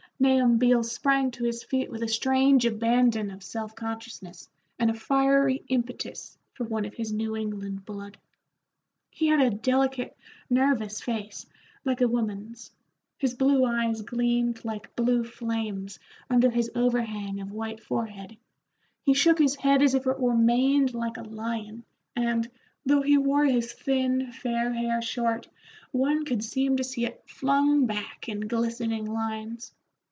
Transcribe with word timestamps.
Nahum 0.23 0.59
Beals 0.59 0.91
sprang 0.91 1.31
to 1.31 1.45
his 1.45 1.63
feet 1.63 1.89
with 1.89 2.03
a 2.03 2.07
strange 2.07 2.63
abandon 2.67 3.31
of 3.31 3.41
self 3.41 3.73
consciousness 3.75 4.47
and 4.77 4.91
a 4.91 4.93
fiery 4.93 5.63
impetus 5.67 6.37
for 6.53 6.63
one 6.63 6.85
of 6.85 6.93
his 6.93 7.11
New 7.11 7.35
England 7.35 7.85
blood. 7.85 8.19
He 9.09 9.25
had 9.25 9.39
a 9.41 9.49
delicate, 9.49 10.15
nervous 10.47 11.01
face, 11.01 11.47
like 11.83 12.01
a 12.01 12.07
woman's, 12.07 12.71
his 13.17 13.33
blue 13.33 13.65
eyes 13.65 14.03
gleamed 14.03 14.63
like 14.63 14.95
blue 14.95 15.23
flames 15.23 15.97
under 16.29 16.51
his 16.51 16.69
overhang 16.75 17.41
of 17.41 17.51
white 17.51 17.79
forehead, 17.81 18.37
he 19.01 19.15
shook 19.15 19.39
his 19.39 19.55
head 19.55 19.81
as 19.81 19.95
if 19.95 20.05
it 20.05 20.19
were 20.19 20.35
maned 20.37 20.93
like 20.93 21.17
a 21.17 21.23
lion, 21.23 21.83
and, 22.15 22.47
though 22.85 23.01
he 23.01 23.17
wore 23.17 23.45
his 23.47 23.73
thin, 23.73 24.31
fair 24.31 24.71
hair 24.71 25.01
short, 25.01 25.47
one 25.91 26.25
could 26.25 26.43
seem 26.43 26.77
to 26.77 26.83
see 26.83 27.05
it 27.07 27.23
flung 27.25 27.87
back 27.87 28.29
in 28.29 28.41
glistening 28.41 29.05
lines. 29.05 29.71